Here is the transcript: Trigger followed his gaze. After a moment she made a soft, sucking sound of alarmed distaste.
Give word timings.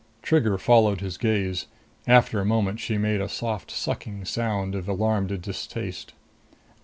Trigger 0.23 0.57
followed 0.57 0.99
his 0.99 1.15
gaze. 1.19 1.67
After 2.07 2.39
a 2.39 2.43
moment 2.43 2.79
she 2.79 2.97
made 2.97 3.21
a 3.21 3.29
soft, 3.29 3.69
sucking 3.69 4.25
sound 4.25 4.73
of 4.73 4.89
alarmed 4.89 5.39
distaste. 5.43 6.13